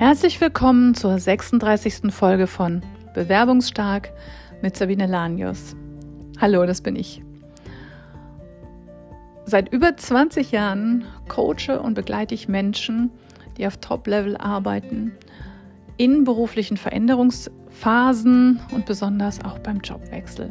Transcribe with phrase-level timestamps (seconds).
[0.00, 2.10] Herzlich willkommen zur 36.
[2.10, 2.80] Folge von
[3.12, 4.10] Bewerbungsstark
[4.62, 5.76] mit Sabine Lanius.
[6.40, 7.22] Hallo, das bin ich.
[9.44, 13.10] Seit über 20 Jahren coache und begleite ich Menschen,
[13.58, 15.12] die auf Top-Level arbeiten,
[15.98, 20.50] in beruflichen Veränderungsphasen und besonders auch beim Jobwechsel.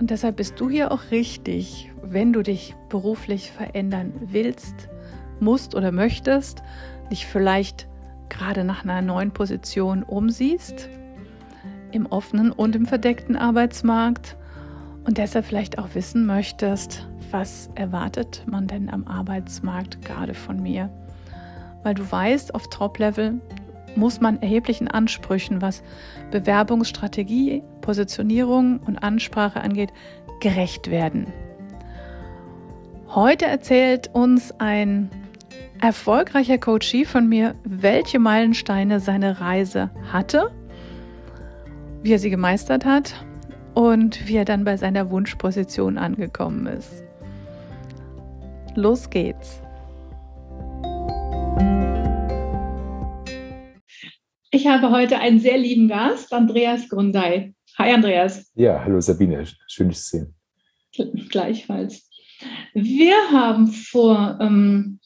[0.00, 4.88] Und deshalb bist du hier auch richtig, wenn du dich beruflich verändern willst,
[5.38, 6.64] musst oder möchtest,
[7.12, 7.86] dich vielleicht
[8.30, 10.88] gerade nach einer neuen Position umsiehst,
[11.92, 14.36] im offenen und im verdeckten Arbeitsmarkt
[15.04, 20.90] und deshalb vielleicht auch wissen möchtest, was erwartet man denn am Arbeitsmarkt gerade von mir?
[21.82, 23.40] Weil du weißt, auf Top-Level
[23.96, 25.82] muss man erheblichen Ansprüchen, was
[26.30, 29.92] Bewerbungsstrategie, Positionierung und Ansprache angeht,
[30.40, 31.26] gerecht werden.
[33.08, 35.10] Heute erzählt uns ein
[35.80, 40.50] erfolgreicher Coachie von mir, welche Meilensteine seine Reise hatte,
[42.02, 43.14] wie er sie gemeistert hat
[43.74, 47.02] und wie er dann bei seiner Wunschposition angekommen ist.
[48.74, 49.62] Los geht's.
[54.52, 57.54] Ich habe heute einen sehr lieben Gast, Andreas Grundei.
[57.78, 58.50] Hi Andreas.
[58.54, 60.34] Ja, hallo Sabine, schön dich zu
[60.96, 61.28] sehen.
[61.30, 62.10] Gleichfalls.
[62.74, 64.99] Wir haben vor ähm,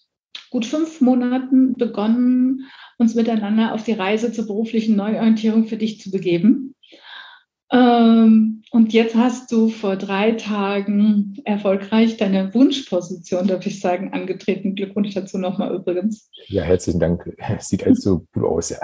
[0.51, 2.69] gut fünf Monaten begonnen,
[2.99, 6.75] uns miteinander auf die Reise zur beruflichen Neuorientierung für dich zu begeben.
[7.73, 14.75] Ähm, und jetzt hast du vor drei Tagen erfolgreich deine Wunschposition, darf ich sagen, angetreten.
[14.75, 16.31] Glückwunsch dazu nochmal übrigens.
[16.47, 17.25] Ja, herzlichen Dank.
[17.61, 18.79] Sieht halt so gut aus, ja.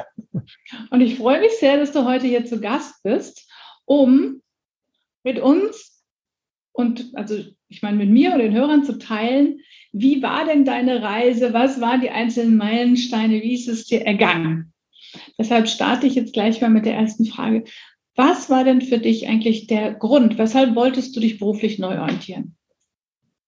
[0.90, 3.48] Und ich freue mich sehr, dass du heute hier zu Gast bist,
[3.84, 4.42] um
[5.22, 5.99] mit uns
[6.72, 7.36] und also
[7.68, 9.60] ich meine mit mir und den Hörern zu teilen,
[9.92, 11.52] wie war denn deine Reise?
[11.52, 13.42] Was waren die einzelnen Meilensteine?
[13.42, 14.72] Wie ist es dir ergangen?
[15.38, 17.64] Deshalb starte ich jetzt gleich mal mit der ersten Frage.
[18.14, 20.38] Was war denn für dich eigentlich der Grund?
[20.38, 22.56] Weshalb wolltest du dich beruflich neu orientieren?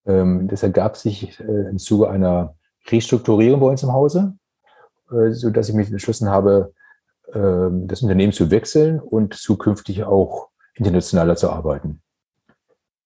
[0.07, 2.57] Ähm, das ergab sich äh, im Zuge einer
[2.89, 4.37] Restrukturierung bei uns im Hause,
[5.11, 6.73] äh, sodass ich mich entschlossen habe,
[7.29, 12.03] äh, das Unternehmen zu wechseln und zukünftig auch internationaler zu arbeiten.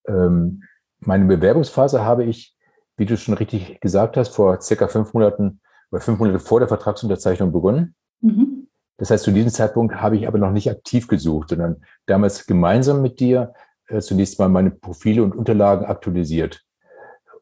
[0.08, 0.62] Ähm,
[1.00, 2.56] meine Bewerbungsphase habe ich
[2.96, 6.68] wie du schon richtig gesagt hast, vor circa fünf Monaten oder fünf Monate vor der
[6.68, 7.94] Vertragsunterzeichnung begonnen.
[8.20, 8.68] Mhm.
[8.98, 13.02] Das heißt, zu diesem Zeitpunkt habe ich aber noch nicht aktiv gesucht, sondern damals gemeinsam
[13.02, 13.52] mit dir
[13.88, 16.62] äh, zunächst mal meine Profile und Unterlagen aktualisiert.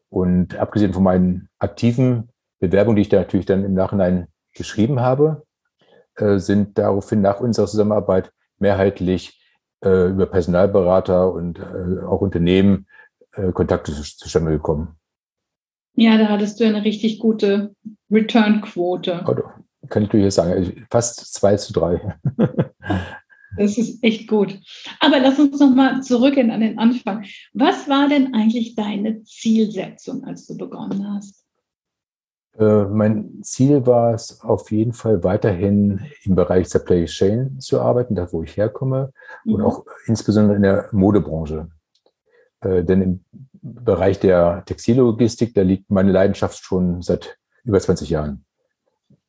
[0.09, 5.43] Und abgesehen von meinen aktiven Bewerbungen, die ich da natürlich dann im Nachhinein geschrieben habe,
[6.15, 9.41] äh, sind daraufhin nach unserer Zusammenarbeit mehrheitlich
[9.85, 12.87] äh, über Personalberater und äh, auch Unternehmen
[13.33, 14.97] äh, Kontakte zustande gekommen.
[15.93, 17.73] Ja, da hattest du eine richtig gute
[18.11, 19.23] Return-Quote.
[19.25, 22.17] Oh, kann ich dir sagen, also fast zwei zu drei.
[23.57, 24.59] Das ist echt gut.
[24.99, 27.23] Aber lass uns noch mal zurückgehen an den Anfang.
[27.53, 31.44] Was war denn eigentlich deine Zielsetzung, als du begonnen hast?
[32.57, 38.15] Äh, mein Ziel war es auf jeden Fall weiterhin im Bereich Supply Chain zu arbeiten,
[38.15, 39.11] da wo ich herkomme
[39.43, 39.55] mhm.
[39.55, 41.69] und auch insbesondere in der Modebranche.
[42.61, 43.25] Äh, denn im
[43.61, 48.45] Bereich der Textillogistik, da liegt meine Leidenschaft schon seit über 20 Jahren.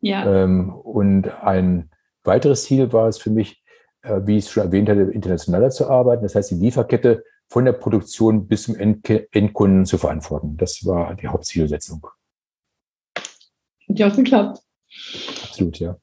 [0.01, 0.45] Ja.
[0.45, 1.91] Ähm, und ein
[2.23, 3.65] weiteres Ziel war es für mich,
[4.03, 6.23] äh, wie ich es schon erwähnt hatte, internationaler zu arbeiten.
[6.23, 10.57] Das heißt, die Lieferkette von der Produktion bis zum Endkunden zu verantworten.
[10.57, 12.07] Das war die Hauptzielsetzung.
[13.89, 14.61] Hat ja auch geklappt.
[15.43, 15.97] Absolut, ja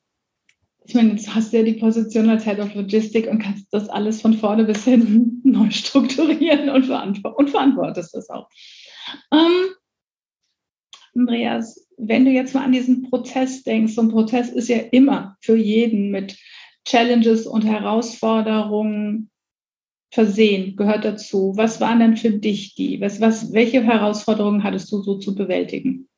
[0.86, 3.90] ich meine, jetzt hast du ja die Position als Head of Logistik und kannst das
[3.90, 8.50] alles von vorne bis hinten neu strukturieren und, verantwort und verantwortest das auch.
[9.32, 9.74] Ähm,
[11.16, 15.38] Andreas, wenn du jetzt mal an diesen Prozess denkst, so ein Prozess ist ja immer
[15.42, 16.38] für jeden mit
[16.86, 19.30] Challenges und Herausforderungen
[20.12, 21.54] versehen, gehört dazu.
[21.56, 23.00] Was waren denn für dich die?
[23.00, 26.10] Was, was, welche Herausforderungen hattest du so zu bewältigen?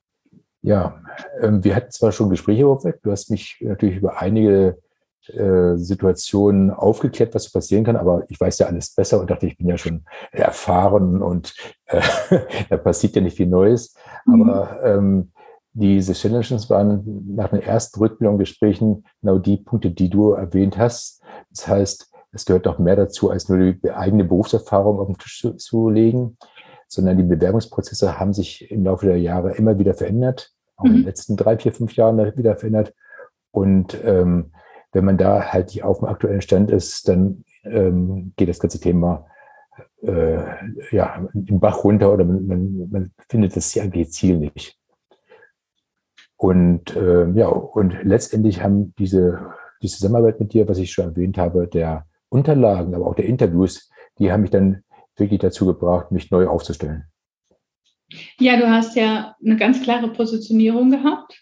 [0.66, 1.00] Ja,
[1.42, 3.00] ähm, wir hatten zwar schon Gespräche vorweg.
[3.04, 4.80] Du hast mich natürlich über einige
[5.28, 9.58] äh, Situationen aufgeklärt, was passieren kann, aber ich weiß ja alles besser und dachte, ich
[9.58, 11.54] bin ja schon erfahren und
[11.86, 12.02] äh,
[12.70, 13.96] da passiert ja nicht viel Neues.
[14.26, 14.50] Mhm.
[14.50, 15.32] Aber ähm,
[15.74, 21.22] diese Challenges waren nach den ersten Rückmeldungsgesprächen genau die Punkte, die du erwähnt hast.
[21.52, 25.42] Das heißt, es gehört noch mehr dazu, als nur die eigene Berufserfahrung auf den Tisch
[25.42, 26.38] zu, zu legen,
[26.88, 30.90] sondern die Bewerbungsprozesse haben sich im Laufe der Jahre immer wieder verändert auch mhm.
[30.90, 31.08] in den mhm.
[31.08, 32.94] letzten drei, vier, fünf Jahren wieder verändert.
[33.52, 34.52] Und ähm,
[34.92, 38.80] wenn man da halt nicht auf dem aktuellen Stand ist, dann ähm, geht das ganze
[38.80, 39.26] Thema
[40.02, 40.38] äh,
[40.92, 44.78] ja, im Bach runter oder man, man, man findet das Ziel nicht.
[46.38, 51.38] Und äh, ja, und letztendlich haben diese, die Zusammenarbeit mit dir, was ich schon erwähnt
[51.38, 53.90] habe, der Unterlagen, aber auch der Interviews,
[54.20, 54.84] die haben mich dann
[55.16, 57.06] wirklich dazu gebracht, mich neu aufzustellen.
[58.40, 61.42] Ja, du hast ja eine ganz klare Positionierung gehabt.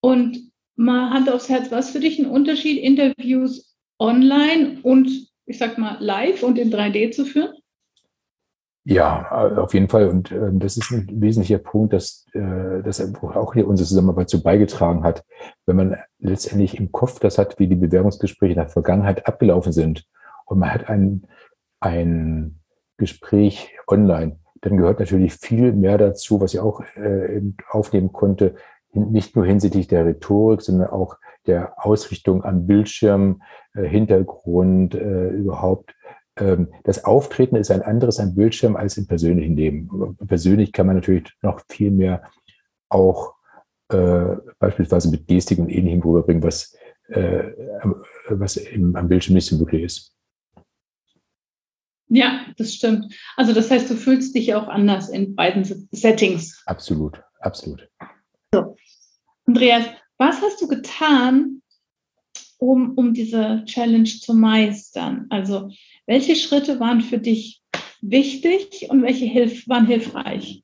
[0.00, 5.08] Und mal Hand aufs Herz, was für dich ein Unterschied, Interviews online und
[5.46, 7.54] ich sag mal live und in 3D zu führen?
[8.84, 10.08] Ja, auf jeden Fall.
[10.08, 14.42] Und äh, das ist ein wesentlicher Punkt, dass äh, das auch hier unsere Zusammenarbeit so
[14.42, 15.24] beigetragen hat.
[15.66, 20.04] Wenn man letztendlich im Kopf das hat, wie die Bewerbungsgespräche in der Vergangenheit abgelaufen sind
[20.46, 21.28] und man hat ein,
[21.78, 22.58] ein
[22.96, 28.54] Gespräch online, dann gehört natürlich viel mehr dazu, was ich auch äh, aufnehmen konnte,
[28.92, 31.16] nicht nur hinsichtlich der Rhetorik, sondern auch
[31.46, 33.42] der Ausrichtung am Bildschirm,
[33.74, 35.94] äh, Hintergrund, äh, überhaupt
[36.36, 40.16] ähm, das Auftreten ist ein anderes am Bildschirm als im persönlichen Leben.
[40.26, 42.22] Persönlich kann man natürlich noch viel mehr
[42.88, 43.34] auch
[43.88, 46.74] äh, beispielsweise mit Gestik und Ähnlichem rüberbringen, was,
[47.08, 47.50] äh,
[48.28, 50.14] was im, am Bildschirm nicht so möglich ist.
[52.14, 53.14] Ja, das stimmt.
[53.36, 56.62] Also das heißt, du fühlst dich auch anders in beiden Settings.
[56.66, 57.88] Absolut, absolut.
[58.52, 58.76] So.
[59.46, 59.86] Andreas,
[60.18, 61.62] was hast du getan,
[62.58, 65.26] um, um diese Challenge zu meistern?
[65.30, 65.70] Also
[66.06, 67.62] welche Schritte waren für dich
[68.02, 70.62] wichtig und welche hilf waren hilfreich?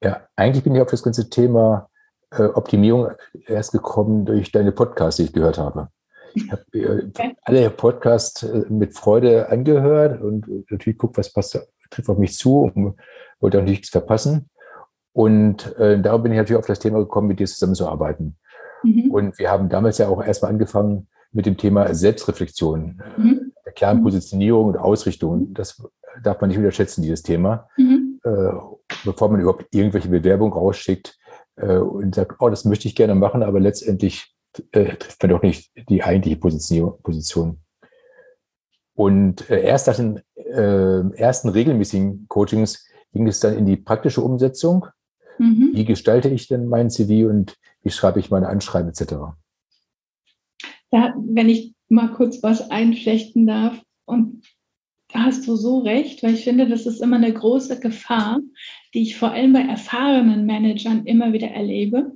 [0.00, 1.90] Ja, eigentlich bin ich auf das ganze Thema
[2.30, 3.08] äh, Optimierung
[3.46, 5.88] erst gekommen durch deine Podcasts, die ich gehört habe.
[6.36, 11.58] Ich habe äh, alle Podcasts äh, mit Freude angehört und natürlich guckt, was passt,
[11.90, 12.96] trifft auf mich zu und
[13.40, 14.50] wollte auch nichts verpassen.
[15.12, 18.36] Und äh, darum bin ich natürlich auf das Thema gekommen, mit dir zusammenzuarbeiten.
[18.82, 19.10] Mhm.
[19.10, 23.02] Und wir haben damals ja auch erstmal angefangen mit dem Thema Selbstreflexion.
[23.16, 23.46] Mhm
[23.76, 24.02] klaren mhm.
[24.02, 25.54] Positionierung und Ausrichtung.
[25.54, 25.80] Das
[26.22, 27.68] darf man nicht unterschätzen, dieses Thema.
[27.76, 28.20] Mhm.
[28.24, 28.52] Äh,
[29.04, 31.16] bevor man überhaupt irgendwelche Bewerbungen rausschickt
[31.56, 34.34] äh, und sagt, oh, das möchte ich gerne machen, aber letztendlich
[34.72, 36.94] äh, trifft man doch nicht die eigentliche Position.
[37.02, 37.58] Position.
[38.94, 44.22] Und äh, erst nach den äh, ersten regelmäßigen Coachings ging es dann in die praktische
[44.22, 44.86] Umsetzung.
[45.38, 45.70] Mhm.
[45.74, 49.14] Wie gestalte ich denn mein CV und wie schreibe ich meine Anschreiben etc.
[50.90, 53.80] Da, wenn ich mal kurz was einflechten darf.
[54.06, 54.42] Und
[55.12, 58.40] da hast du so recht, weil ich finde, das ist immer eine große Gefahr,
[58.94, 62.15] die ich vor allem bei erfahrenen Managern immer wieder erlebe.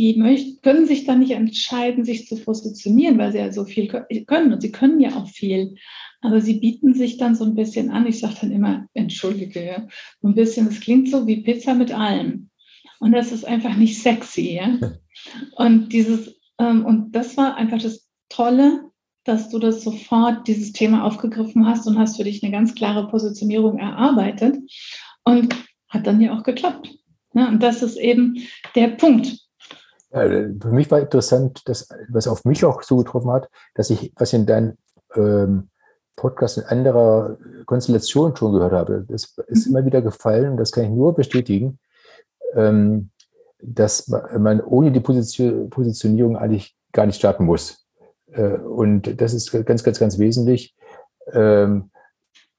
[0.00, 3.86] Die möchten, können sich dann nicht entscheiden, sich zu positionieren, weil sie ja so viel
[4.26, 4.50] können.
[4.50, 5.74] Und sie können ja auch viel.
[6.22, 8.06] Aber sie bieten sich dann so ein bisschen an.
[8.06, 9.86] Ich sage dann immer, entschuldige, ja,
[10.22, 12.48] so ein bisschen, das klingt so wie Pizza mit allem.
[12.98, 14.54] Und das ist einfach nicht sexy.
[14.54, 14.78] Ja?
[15.56, 18.90] Und dieses, ähm, und das war einfach das Tolle,
[19.24, 23.08] dass du das sofort, dieses Thema aufgegriffen hast und hast für dich eine ganz klare
[23.08, 24.56] Positionierung erarbeitet
[25.24, 25.54] und
[25.88, 26.90] hat dann ja auch geklappt.
[27.34, 28.42] Ja, und das ist eben
[28.74, 29.49] der Punkt.
[30.12, 34.12] Ja, für mich war interessant, dass, was auf mich auch so getroffen hat, dass ich,
[34.16, 34.76] was in deinem
[35.14, 35.68] ähm,
[36.16, 39.06] Podcast in anderer Konstellation schon gehört habe.
[39.08, 39.76] Das ist mhm.
[39.76, 41.78] immer wieder gefallen und das kann ich nur bestätigen,
[42.54, 43.10] ähm,
[43.62, 47.86] dass man ohne die Position, Positionierung eigentlich gar nicht starten muss.
[48.32, 50.74] Äh, und das ist ganz, ganz, ganz wesentlich.
[51.32, 51.90] Ähm,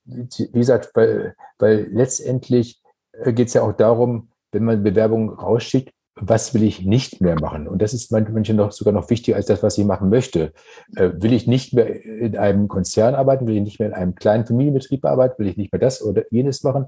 [0.05, 2.81] wie gesagt, weil, weil letztendlich
[3.11, 7.35] äh, geht es ja auch darum, wenn man Bewerbungen rausschickt, was will ich nicht mehr
[7.39, 7.67] machen?
[7.67, 10.53] Und das ist manchmal noch sogar noch wichtiger als das, was ich machen möchte.
[10.95, 13.47] Äh, will ich nicht mehr in einem Konzern arbeiten?
[13.47, 15.39] Will ich nicht mehr in einem kleinen Familienbetrieb arbeiten?
[15.39, 16.85] Will ich nicht mehr das oder jenes machen?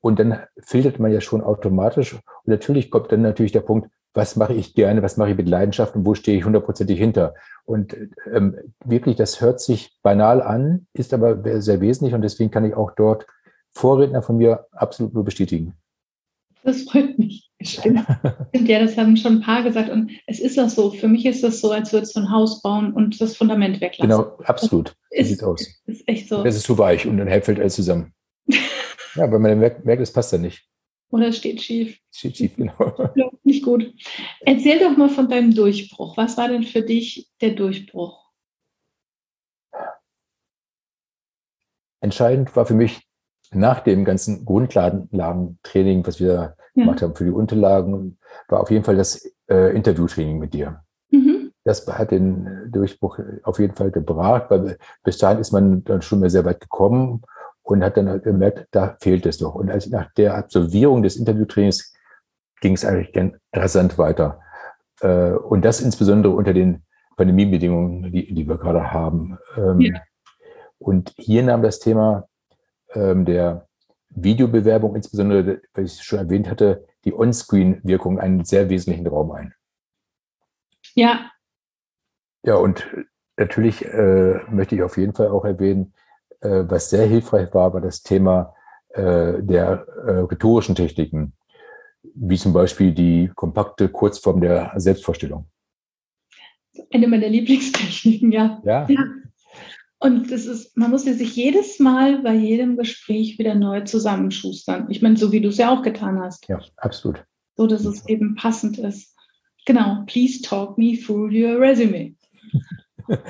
[0.00, 2.12] Und dann filtert man ja schon automatisch.
[2.12, 5.48] Und natürlich kommt dann natürlich der Punkt, was mache ich gerne, was mache ich mit
[5.48, 7.34] Leidenschaft und wo stehe ich hundertprozentig hinter.
[7.64, 7.96] Und
[8.30, 12.74] ähm, wirklich, das hört sich banal an, ist aber sehr wesentlich und deswegen kann ich
[12.74, 13.26] auch dort
[13.70, 15.74] Vorredner von mir absolut nur bestätigen.
[16.68, 17.50] Das freut mich.
[17.62, 18.06] Stimmt.
[18.52, 20.90] ja, das haben schon ein paar gesagt und es ist auch so.
[20.90, 24.10] Für mich ist das so, als würdest du ein Haus bauen und das Fundament weglassen.
[24.10, 24.94] Genau, absolut.
[25.10, 25.66] Das ist, sieht aus.
[25.86, 26.44] Ist echt so.
[26.44, 28.12] Das ist zu weich und dann fällt alles zusammen.
[28.48, 30.68] ja, weil man merkt, merkt, es passt ja nicht.
[31.10, 31.98] Oder es steht schief.
[32.14, 33.14] Steht schief, genau.
[33.44, 33.94] Nicht gut.
[34.40, 36.18] Erzähl doch mal von deinem Durchbruch.
[36.18, 38.30] Was war denn für dich der Durchbruch?
[42.02, 43.00] Entscheidend war für mich
[43.52, 46.57] nach dem ganzen Grundlagentraining, was wir.
[46.80, 48.18] Gemacht haben für die Unterlagen,
[48.48, 50.80] war auf jeden Fall das äh, Interviewtraining mit dir.
[51.10, 51.52] Mhm.
[51.64, 56.20] Das hat den Durchbruch auf jeden Fall gebracht, weil bis dahin ist man dann schon
[56.20, 57.22] mehr sehr weit gekommen
[57.62, 59.54] und hat dann halt gemerkt, da fehlt es doch.
[59.54, 61.94] Und als nach der Absolvierung des Interviewtrainings
[62.60, 64.40] ging es eigentlich rasant weiter.
[65.00, 66.82] Äh, und das insbesondere unter den
[67.16, 69.38] Pandemiebedingungen, die, die wir gerade haben.
[69.56, 70.00] Ähm, ja.
[70.78, 72.28] Und hier nahm das Thema
[72.94, 73.67] ähm, der
[74.22, 79.54] Videobewerbung, insbesondere, weil ich es schon erwähnt hatte, die On-Screen-Wirkung einen sehr wesentlichen Raum ein.
[80.94, 81.30] Ja.
[82.44, 82.86] Ja, und
[83.36, 85.92] natürlich äh, möchte ich auf jeden Fall auch erwähnen,
[86.40, 88.54] äh, was sehr hilfreich war, war das Thema
[88.90, 91.34] äh, der äh, rhetorischen Techniken,
[92.02, 95.48] wie zum Beispiel die kompakte Kurzform der Selbstvorstellung.
[96.92, 98.60] Eine meiner Lieblingstechniken, ja.
[98.64, 98.86] Ja.
[98.88, 99.04] ja.
[100.00, 104.86] Und das ist, man muss ja sich jedes Mal bei jedem Gespräch wieder neu zusammenschustern.
[104.90, 106.48] Ich meine, so wie du es ja auch getan hast.
[106.48, 107.24] Ja, absolut.
[107.56, 109.16] So, dass es eben passend ist.
[109.66, 110.04] Genau.
[110.06, 112.14] Please talk me through your resume.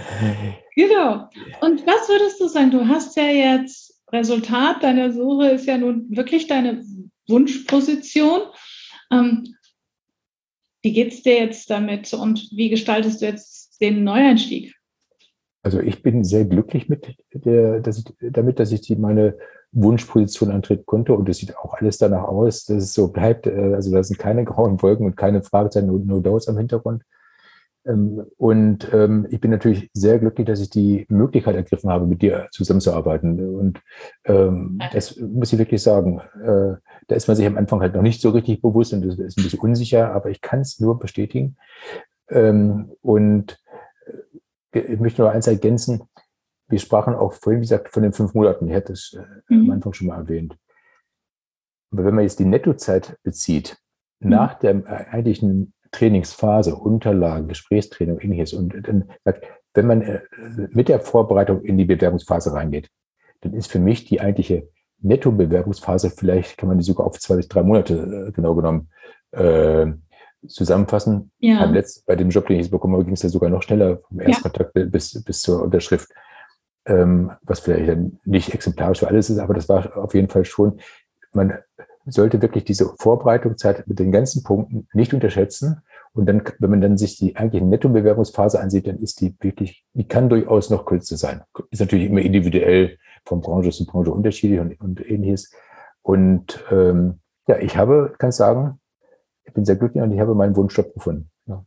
[0.77, 1.29] genau.
[1.63, 2.71] Und was würdest du sagen?
[2.71, 6.85] Du hast ja jetzt Resultat deiner Suche ist ja nun wirklich deine
[7.29, 8.41] Wunschposition.
[9.13, 9.55] Ähm,
[10.83, 14.75] wie geht es dir jetzt damit und wie gestaltest du jetzt den Neueinstieg?
[15.63, 19.37] Also ich bin sehr glücklich mit der, dass ich, damit, dass ich die, meine
[19.73, 23.47] Wunschposition antreten konnte und es sieht auch alles danach aus, dass es so bleibt.
[23.47, 27.03] Äh, also da sind keine grauen Wolken und keine Fragezeichen und No Doubts am Hintergrund.
[27.87, 32.23] Ähm, und ähm, ich bin natürlich sehr glücklich, dass ich die Möglichkeit ergriffen habe, mit
[32.23, 33.57] dir zusammenzuarbeiten.
[33.57, 33.81] Und
[34.25, 36.21] ähm, das muss ich wirklich sagen.
[36.43, 36.77] Äh,
[37.09, 39.39] da ist man sich am Anfang halt noch nicht so richtig bewusst und das ist
[39.39, 41.57] ein bisschen unsicher, aber ich kann es nur bestätigen.
[42.31, 43.59] Und
[44.73, 46.03] ich möchte noch eins ergänzen.
[46.69, 48.69] Wir sprachen auch vorhin, wie gesagt, von den fünf Monaten.
[48.69, 49.65] Ich hatte es äh, mhm.
[49.65, 50.57] am Anfang schon mal erwähnt.
[51.91, 53.79] Aber wenn man jetzt die Nettozeit bezieht,
[54.21, 54.31] mhm.
[54.31, 58.53] nach der äh, eigentlichen Trainingsphase, Unterlagen, Gesprächstraining, ähnliches.
[58.53, 60.21] Und dann sagt, wenn man äh,
[60.71, 62.91] mit der Vorbereitung in die Bewerbungsphase reingeht,
[63.41, 64.69] dann ist für mich die eigentliche
[65.01, 68.91] Netto-Bewerbungsphase, vielleicht kann man die sogar auf zwei bis drei Monate genau genommen
[70.47, 71.31] zusammenfassen.
[71.39, 71.61] Ja.
[71.61, 73.63] Beim letzten, bei dem Job, den ich jetzt bekommen habe, ging es ja sogar noch
[73.63, 74.85] schneller vom Erstkontakt ja.
[74.85, 76.09] bis, bis zur Unterschrift,
[76.87, 80.45] ähm, was vielleicht dann nicht exemplarisch für alles ist, aber das war auf jeden Fall
[80.45, 80.81] schon,
[81.33, 81.59] man
[82.07, 85.83] sollte wirklich diese Vorbereitungszeit mit den ganzen Punkten nicht unterschätzen.
[86.15, 90.09] Und dann, wenn man dann sich die eigentliche Nettobewerbungsphase ansieht, dann ist die wirklich, die
[90.09, 91.43] kann durchaus noch kürzer sein.
[91.71, 95.53] Ist natürlich immer individuell von Branche zu Branche unterschiedlich und, und ähnliches.
[96.03, 98.81] Und ähm, ja, ich habe, kann sagen,
[99.49, 101.31] ich bin sehr glücklich und ich habe meinen Wunschjob gefunden.
[101.47, 101.65] Ja.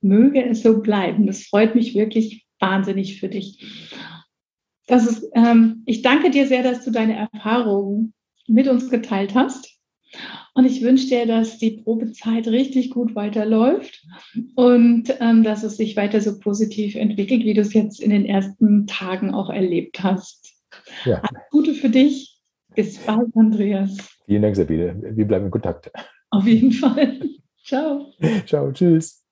[0.00, 1.26] Möge es so bleiben.
[1.26, 3.92] Das freut mich wirklich wahnsinnig für dich.
[4.86, 8.14] Das ist, ähm, ich danke dir sehr, dass du deine Erfahrungen
[8.48, 9.76] mit uns geteilt hast.
[10.54, 14.04] Und ich wünsche dir, dass die Probezeit richtig gut weiterläuft
[14.56, 18.24] und ähm, dass es sich weiter so positiv entwickelt, wie du es jetzt in den
[18.24, 20.54] ersten Tagen auch erlebt hast.
[21.04, 21.20] Ja.
[21.20, 22.40] Alles Gute für dich.
[22.74, 23.96] Bis bald, Andreas.
[24.26, 24.96] Vielen Dank, Sabine.
[25.16, 25.92] Wir bleiben in Kontakt.
[26.30, 27.20] Auf jeden Fall.
[27.64, 28.12] Ciao.
[28.46, 29.22] Ciao, tschüss.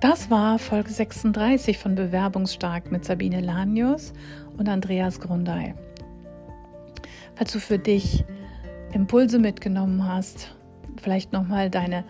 [0.00, 4.12] Das war Folge 36 von Bewerbungsstark mit Sabine Lanius
[4.58, 5.74] und Andreas Grundei.
[7.36, 8.24] Falls du für dich
[8.92, 10.54] Impulse mitgenommen hast,
[11.02, 12.04] vielleicht nochmal deine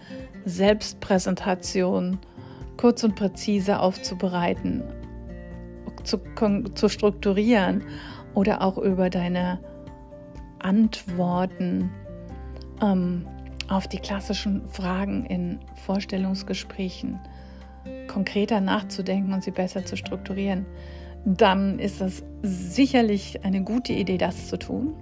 [0.45, 2.19] Selbstpräsentation
[2.76, 4.83] kurz und präzise aufzubereiten,
[6.04, 6.20] zu,
[6.75, 7.82] zu strukturieren
[8.34, 9.61] oder auch über deine
[10.58, 11.90] Antworten
[12.82, 13.26] ähm,
[13.68, 17.18] auf die klassischen Fragen in Vorstellungsgesprächen
[18.08, 20.66] konkreter nachzudenken und sie besser zu strukturieren,
[21.25, 24.94] dann ist es sicherlich eine gute Idee, das zu tun.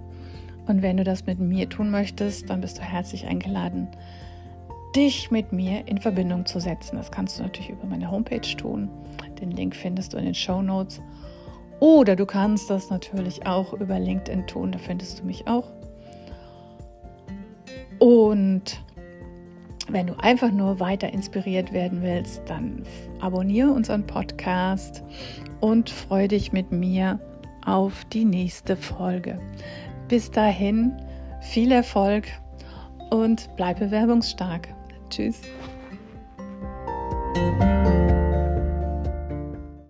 [0.65, 3.89] Und wenn du das mit mir tun möchtest, dann bist du herzlich eingeladen,
[4.95, 6.95] dich mit mir in Verbindung zu setzen.
[6.95, 8.89] Das kannst du natürlich über meine Homepage tun.
[9.43, 11.01] Den Link findest du in den Show Notes.
[11.81, 15.69] Oder du kannst das natürlich auch über LinkedIn tun, da findest du mich auch.
[17.99, 18.81] Und
[19.89, 22.83] wenn du einfach nur weiter inspiriert werden willst, dann
[23.19, 25.03] abonniere unseren Podcast
[25.59, 27.19] und freue dich mit mir
[27.65, 29.37] auf die nächste Folge.
[30.07, 30.93] Bis dahin
[31.41, 32.27] viel Erfolg
[33.09, 34.69] und bleib bewerbungsstark.
[35.09, 35.41] Tschüss.